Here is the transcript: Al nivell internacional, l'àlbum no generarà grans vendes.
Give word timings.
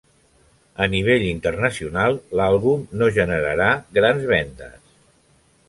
Al 0.85 0.87
nivell 0.93 1.25
internacional, 1.31 2.17
l'àlbum 2.39 2.87
no 3.03 3.11
generarà 3.21 3.69
grans 3.99 4.27
vendes. 4.35 4.77